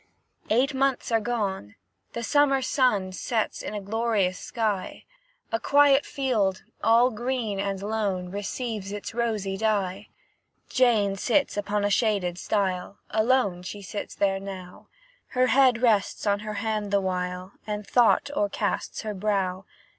Eight 0.49 0.73
months 0.73 1.11
are 1.11 1.19
gone, 1.19 1.75
the 2.13 2.23
summer 2.23 2.63
sun 2.63 3.11
Sets 3.11 3.61
in 3.61 3.75
a 3.75 3.79
glorious 3.81 4.39
sky; 4.39 5.05
A 5.51 5.59
quiet 5.59 6.07
field, 6.07 6.63
all 6.83 7.11
green 7.11 7.59
and 7.59 7.79
lone, 7.83 8.31
Receives 8.31 8.91
its 8.91 9.13
rosy 9.13 9.57
dye. 9.57 10.07
Jane 10.69 11.17
sits 11.17 11.55
upon 11.55 11.85
a 11.85 11.91
shaded 11.91 12.39
stile, 12.39 12.97
Alone 13.11 13.61
she 13.61 13.83
sits 13.83 14.15
there 14.15 14.39
now; 14.39 14.87
Her 15.27 15.45
head 15.45 15.83
rests 15.83 16.25
on 16.25 16.39
her 16.39 16.55
hand 16.55 16.89
the 16.89 16.99
while, 16.99 17.51
And 17.67 17.85
thought 17.85 18.31
o'ercasts 18.35 19.03
her 19.03 19.13
brow. 19.13 19.65